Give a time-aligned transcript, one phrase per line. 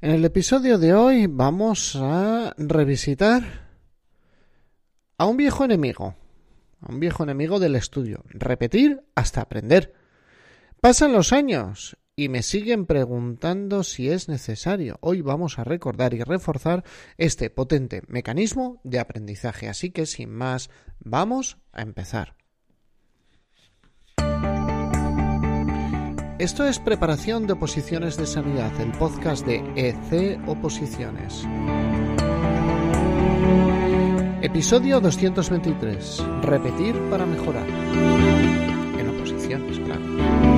[0.00, 3.68] En el episodio de hoy vamos a revisitar
[5.16, 6.14] a un viejo enemigo,
[6.80, 9.92] a un viejo enemigo del estudio, repetir hasta aprender.
[10.80, 14.98] Pasan los años y me siguen preguntando si es necesario.
[15.00, 16.84] Hoy vamos a recordar y reforzar
[17.16, 20.70] este potente mecanismo de aprendizaje, así que sin más,
[21.00, 22.37] vamos a empezar.
[26.38, 31.44] Esto es Preparación de Oposiciones de Sanidad, el podcast de EC Oposiciones.
[34.40, 36.24] Episodio 223.
[36.42, 37.66] Repetir para mejorar.
[37.66, 40.57] En oposiciones, claro.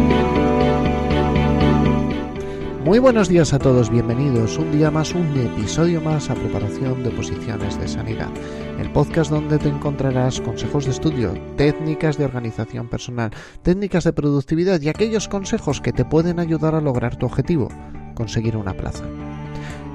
[2.84, 7.10] Muy buenos días a todos, bienvenidos un día más, un episodio más a Preparación de
[7.10, 8.30] Oposiciones de Sanidad,
[8.78, 14.80] el podcast donde te encontrarás consejos de estudio, técnicas de organización personal, técnicas de productividad
[14.80, 17.68] y aquellos consejos que te pueden ayudar a lograr tu objetivo,
[18.14, 19.04] conseguir una plaza.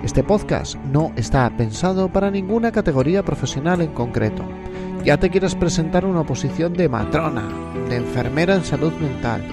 [0.03, 4.44] Este podcast no está pensado para ninguna categoría profesional en concreto.
[5.03, 7.49] Ya te quieres presentar una oposición de matrona,
[7.89, 9.44] de enfermera en salud mental,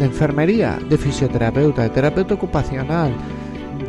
[0.00, 3.14] de enfermería, de fisioterapeuta, de terapeuta ocupacional,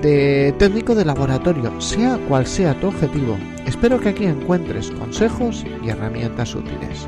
[0.02, 5.90] de técnico de laboratorio, sea cual sea tu objetivo, espero que aquí encuentres consejos y
[5.90, 7.08] herramientas útiles.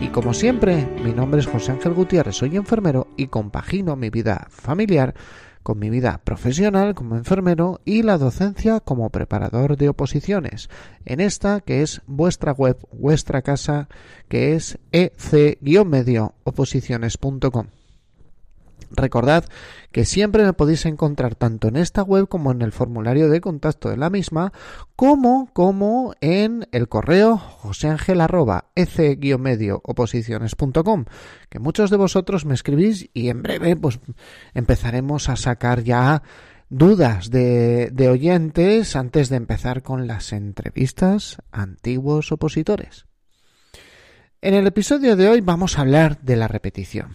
[0.00, 4.48] Y como siempre, mi nombre es José Ángel Gutiérrez, soy enfermero y compagino mi vida
[4.50, 5.14] familiar
[5.62, 10.68] con mi vida profesional como enfermero y la docencia como preparador de oposiciones,
[11.04, 13.88] en esta que es vuestra web, vuestra casa,
[14.28, 17.66] que es ec-medio oposiciones.com.
[18.94, 19.44] Recordad
[19.90, 23.88] que siempre me podéis encontrar tanto en esta web como en el formulario de contacto
[23.88, 24.52] de la misma,
[24.96, 28.20] como, como en el correo joseangel
[29.82, 31.04] oposicionescom
[31.48, 34.00] que muchos de vosotros me escribís y en breve pues
[34.54, 36.22] empezaremos a sacar ya
[36.68, 43.06] dudas de, de oyentes antes de empezar con las entrevistas antiguos opositores.
[44.40, 47.14] En el episodio de hoy vamos a hablar de la repetición.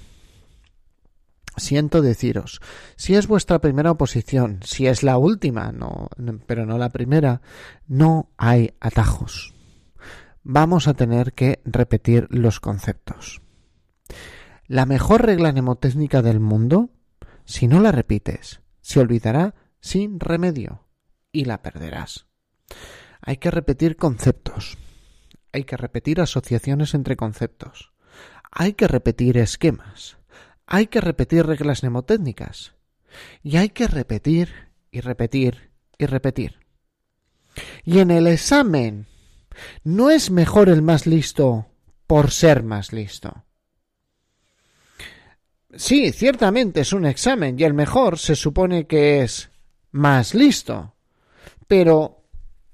[1.58, 2.62] Siento deciros,
[2.98, 6.08] si es vuestra primera oposición, si es la última, no,
[6.46, 7.42] pero no la primera,
[7.88, 9.56] no hay atajos.
[10.44, 13.42] Vamos a tener que repetir los conceptos.
[14.68, 16.92] La mejor regla mnemotécnica del mundo,
[17.44, 20.86] si no la repites, se olvidará sin remedio
[21.32, 22.28] y la perderás.
[23.20, 24.78] Hay que repetir conceptos.
[25.52, 27.94] Hay que repetir asociaciones entre conceptos.
[28.52, 30.17] Hay que repetir esquemas
[30.68, 32.76] hay que repetir reglas mnemotécnicas.
[33.42, 34.50] Y hay que repetir
[34.92, 36.60] y repetir y repetir.
[37.84, 39.08] Y en el examen
[39.84, 41.66] no es mejor el más listo
[42.06, 43.46] por ser más listo.
[45.74, 49.50] Sí, ciertamente es un examen y el mejor se supone que es
[49.92, 50.96] más listo.
[51.68, 52.24] Pero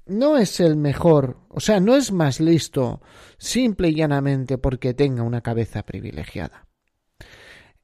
[0.06, 3.00] no es el mejor, o sea, no es más listo
[3.38, 6.66] simple y llanamente porque tenga una cabeza privilegiada.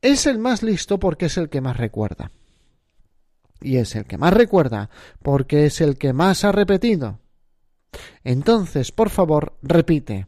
[0.03, 2.33] Es el más listo porque es el que más recuerda.
[3.61, 4.89] Y es el que más recuerda
[5.23, 7.19] porque es el que más ha repetido.
[8.25, 10.27] Entonces, por favor, repite.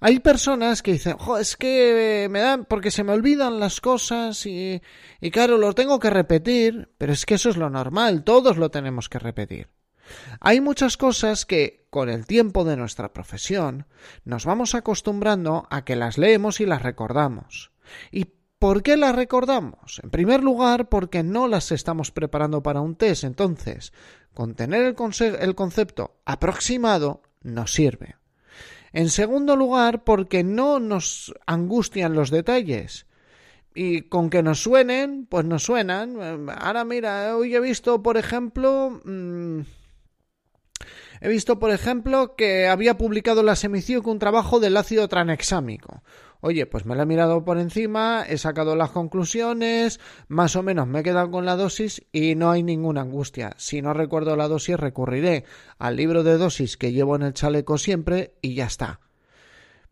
[0.00, 4.80] Hay personas que dicen, es que me dan, porque se me olvidan las cosas y,
[5.20, 8.70] y claro, lo tengo que repetir, pero es que eso es lo normal, todos lo
[8.70, 9.68] tenemos que repetir.
[10.40, 13.86] Hay muchas cosas que, con el tiempo de nuestra profesión,
[14.24, 17.72] nos vamos acostumbrando a que las leemos y las recordamos.
[18.12, 18.26] Y
[18.58, 20.00] ¿Por qué las recordamos?
[20.02, 23.22] En primer lugar, porque no las estamos preparando para un test.
[23.22, 23.92] Entonces,
[24.34, 28.16] con tener el, concepto aproximado nos sirve.
[28.92, 33.06] En segundo lugar, porque no nos angustian los detalles.
[33.74, 36.48] Y con que nos suenen, pues nos suenan.
[36.50, 39.00] Ahora mira, hoy he visto, por ejemplo...
[39.04, 39.60] Mmm,
[41.20, 46.02] he visto, por ejemplo, que había publicado la Semiciuc un trabajo del ácido tranexámico.
[46.40, 49.98] Oye, pues me lo he mirado por encima, he sacado las conclusiones,
[50.28, 53.54] más o menos me he quedado con la dosis y no hay ninguna angustia.
[53.56, 55.44] Si no recuerdo la dosis, recurriré
[55.78, 59.00] al libro de dosis que llevo en el chaleco siempre y ya está.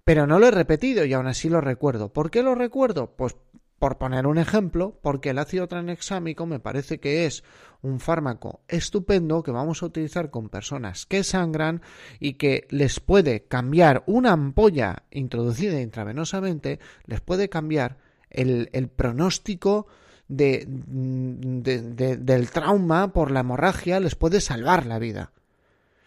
[0.04, 2.12] Pero no lo he repetido y aún así lo recuerdo.
[2.12, 3.16] ¿Por qué lo recuerdo?
[3.16, 3.34] Pues
[3.78, 7.44] por poner un ejemplo, porque el ácido tranexámico me parece que es
[7.82, 11.82] un fármaco estupendo que vamos a utilizar con personas que sangran
[12.18, 17.98] y que les puede cambiar una ampolla introducida intravenosamente, les puede cambiar
[18.30, 19.86] el, pronóstico
[20.28, 25.32] de, del trauma por la hemorragia, les puede salvar la vida.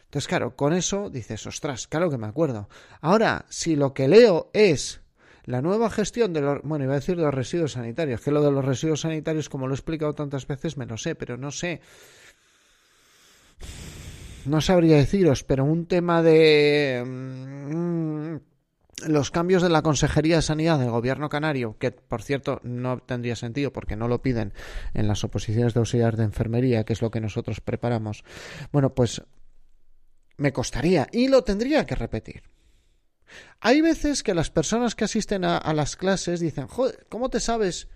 [0.05, 2.67] Entonces, claro, con eso dices, ostras, claro que me acuerdo.
[2.99, 5.01] Ahora, si lo que leo es
[5.49, 8.43] la nueva gestión de los, bueno, iba a decir de los residuos sanitarios, que lo
[8.43, 11.49] de los residuos sanitarios, como lo he explicado tantas veces, me lo sé, pero no
[11.49, 11.81] sé.
[14.45, 20.77] no sabría deciros, pero un tema de mm, los cambios de la Consejería de Sanidad
[20.77, 24.53] del Gobierno canario, que por cierto no tendría sentido porque no lo piden
[24.93, 28.23] en las oposiciones de auxiliar de enfermería, que es lo que nosotros preparamos,
[28.71, 29.23] bueno, pues
[30.37, 32.43] me costaría y lo tendría que repetir.
[33.59, 37.87] Hay veces que las personas que asisten a, las clases dicen, joder, ¿cómo te sabes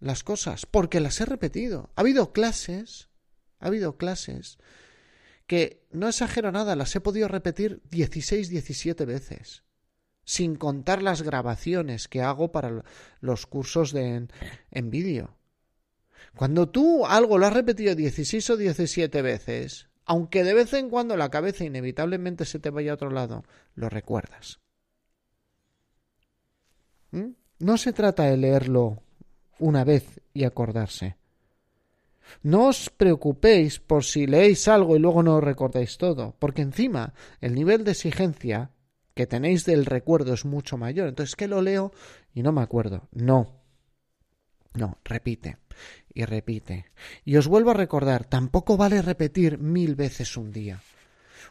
[0.00, 0.66] las cosas?
[0.66, 1.90] Porque las he repetido.
[1.96, 3.08] Ha habido clases,
[3.60, 4.58] ha habido clases
[5.46, 9.64] que no exagero nada, las he podido repetir 16, 17 veces
[10.24, 12.82] sin contar las grabaciones que hago para
[13.20, 14.26] los cursos de,
[14.70, 15.36] en, vídeo.
[16.34, 21.16] Cuando tú algo lo has repetido 16 o 17 veces, aunque de vez en cuando
[21.16, 24.60] la cabeza inevitablemente se te vaya a otro lado, lo recuerdas.
[27.10, 27.30] ¿Mm?
[27.60, 29.02] No se trata de leerlo
[29.58, 31.16] una vez y acordarse.
[32.42, 37.54] No os preocupéis por si leéis algo y luego no recordáis todo, porque encima el
[37.54, 38.70] nivel de exigencia
[39.14, 41.08] que tenéis del recuerdo es mucho mayor.
[41.08, 41.92] Entonces, que lo leo
[42.34, 43.08] y no me acuerdo.
[43.12, 43.60] No.
[44.74, 45.58] No, repite
[46.14, 46.86] y repite.
[47.24, 50.80] Y os vuelvo a recordar, tampoco vale repetir mil veces un día.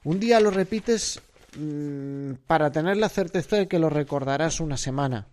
[0.03, 1.21] Un día lo repites
[1.57, 5.27] mmm, para tener la certeza de que lo recordarás una semana.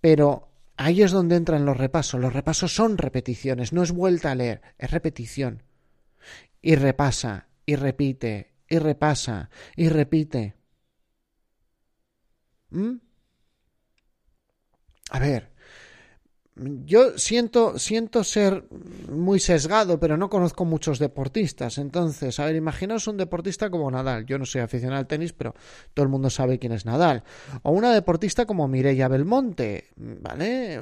[0.00, 2.20] Pero ahí es donde entran los repasos.
[2.20, 5.62] Los repasos son repeticiones, no es vuelta a leer, es repetición.
[6.62, 10.54] Y repasa, y repite, y repasa y repite.
[12.70, 12.96] ¿Mm?
[15.10, 15.50] A ver,
[16.84, 18.64] yo siento, siento ser
[19.10, 21.78] muy sesgado, pero no conozco muchos deportistas.
[21.78, 24.26] Entonces, a ver, imaginaos un deportista como Nadal.
[24.26, 25.54] Yo no soy aficionado al tenis, pero
[25.94, 27.22] todo el mundo sabe quién es Nadal.
[27.62, 30.80] O una deportista como Mireia Belmonte, ¿vale?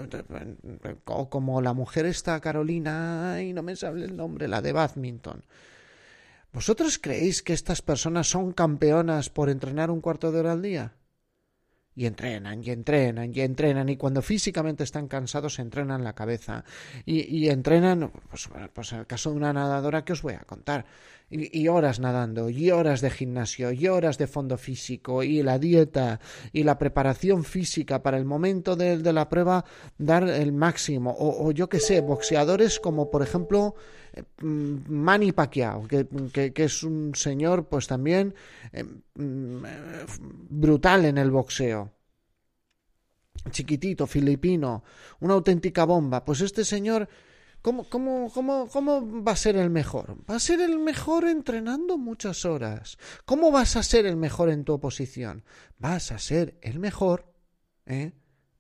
[1.05, 5.45] O como la mujer esta Carolina, y no me sale el nombre, la de badminton.
[6.53, 10.95] ¿Vosotros creéis que estas personas son campeonas por entrenar un cuarto de hora al día?
[11.99, 16.65] Y entrenan y entrenan y entrenan y cuando físicamente están cansados entrenan la cabeza
[17.05, 20.87] y, entrenan pues, pues en el caso de una nadadora que os voy a contar
[21.29, 26.21] y, horas nadando y horas de gimnasio y horas de fondo físico y la dieta
[26.53, 29.65] y la preparación física para el momento de, de la prueba
[29.99, 33.75] dar el máximo o, o yo que sé boxeadores como por ejemplo
[34.41, 36.07] Manny Pacquiao, que,
[36.53, 38.35] que, es un señor pues también
[38.73, 39.65] eh, mm,
[40.49, 41.93] brutal en el boxeo.
[43.51, 44.85] Chiquitito, filipino,
[45.21, 46.25] una auténtica bomba.
[46.25, 47.09] Pues este señor,
[47.63, 50.17] ¿cómo, cómo, cómo, ¿cómo va a ser el mejor?
[50.29, 52.99] Va a ser el mejor entrenando muchas horas.
[53.25, 55.45] ¿Cómo vas a ser el mejor en tu oposición?
[55.79, 57.33] Vas a ser el mejor
[57.87, 58.13] ¿eh?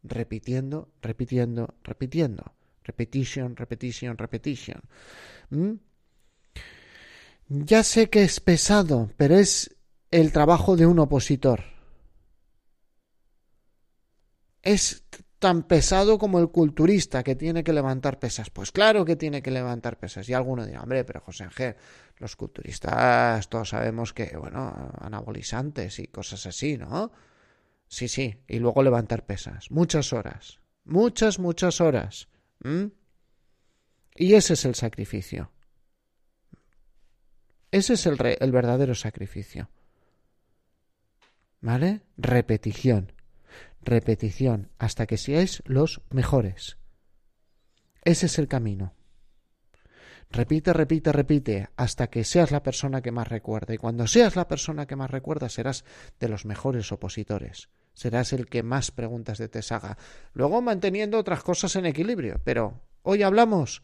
[0.02, 2.54] repitiendo, repitiendo, repitiendo.
[2.84, 4.80] Repetition, repetition, repetition.
[5.50, 5.74] ¿Mm?
[7.48, 9.76] Ya sé que es pesado, pero es
[10.10, 11.64] el trabajo de un opositor.
[14.62, 15.04] Es
[15.38, 18.50] tan pesado como el culturista que tiene que levantar pesas.
[18.50, 20.28] Pues claro que tiene que levantar pesas.
[20.28, 21.76] Y alguno dirá, hombre, pero José Ángel,
[22.18, 27.12] los culturistas todos sabemos que, bueno, anabolizantes y cosas así, ¿no?
[27.86, 28.42] Sí, sí.
[28.48, 29.70] Y luego levantar pesas.
[29.70, 30.60] Muchas horas.
[30.84, 32.28] Muchas, muchas horas.
[32.60, 32.86] ¿Mm?
[34.20, 35.52] Y ese es el sacrificio.
[37.70, 39.70] Ese es el, el verdadero sacrificio.
[41.60, 42.02] ¿Vale?
[42.16, 43.12] Repetición.
[43.80, 46.78] Repetición hasta que seáis los mejores.
[48.02, 48.92] Ese es el camino.
[50.30, 53.72] Repite, repite, repite hasta que seas la persona que más recuerda.
[53.72, 55.84] Y cuando seas la persona que más recuerda, serás
[56.18, 57.68] de los mejores opositores.
[57.94, 59.96] Serás el que más preguntas de te haga.
[60.32, 62.40] Luego manteniendo otras cosas en equilibrio.
[62.42, 63.82] Pero hoy hablamos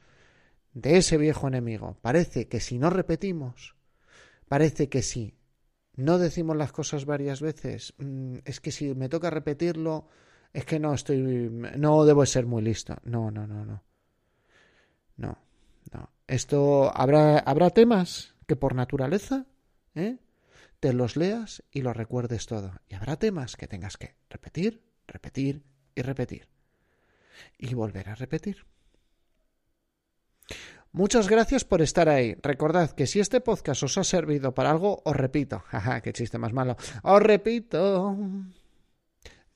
[0.74, 1.96] de ese viejo enemigo.
[2.02, 3.76] Parece que si no repetimos,
[4.48, 5.34] parece que si
[5.96, 10.08] no decimos las cosas varias veces, mm, es que si me toca repetirlo,
[10.52, 12.96] es que no estoy, no debo ser muy listo.
[13.04, 13.82] No, no, no, no.
[15.16, 15.38] No,
[15.92, 16.10] no.
[16.26, 19.46] Esto habrá, habrá temas que por naturaleza,
[19.94, 20.18] ¿eh?
[20.80, 22.72] te los leas y los recuerdes todo.
[22.88, 25.64] Y habrá temas que tengas que repetir, repetir
[25.94, 26.48] y repetir.
[27.58, 28.66] Y volver a repetir.
[30.94, 32.36] Muchas gracias por estar ahí.
[32.40, 35.58] Recordad que si este podcast os ha servido para algo, os repito.
[35.66, 36.76] Jaja, qué chiste más malo.
[37.02, 38.16] Os repito.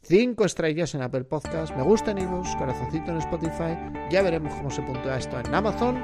[0.02, 3.78] Cinco estrellas en Apple Podcast, me gusta en iVoox, corazoncito en Spotify.
[4.10, 6.02] Ya veremos cómo se puntúa esto en Amazon.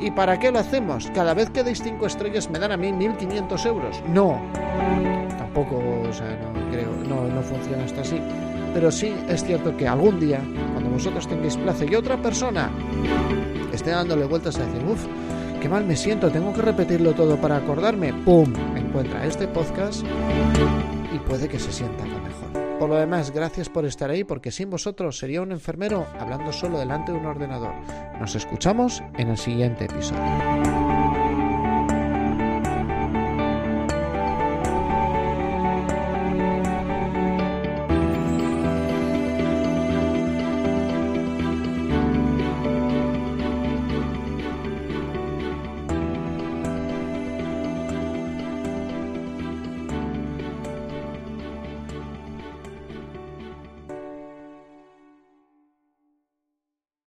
[0.00, 1.10] ¿Y para qué lo hacemos?
[1.14, 4.02] Cada vez que deis cinco estrellas me dan a mí 1.500 euros.
[4.08, 4.40] No.
[5.36, 8.18] Tampoco, o sea, no creo, no, no funciona esto así.
[8.72, 10.40] Pero sí es cierto que algún día,
[10.98, 12.72] vosotros tengáis plazo y otra persona
[13.72, 15.06] esté dándole vueltas a decir, uff,
[15.60, 18.12] qué mal me siento, tengo que repetirlo todo para acordarme.
[18.12, 18.52] ¡Pum!
[18.74, 20.04] Encuentra este podcast
[21.14, 22.78] y puede que se sienta lo mejor.
[22.80, 26.80] Por lo demás, gracias por estar ahí, porque sin vosotros sería un enfermero hablando solo
[26.80, 27.74] delante de un ordenador.
[28.18, 30.87] Nos escuchamos en el siguiente episodio.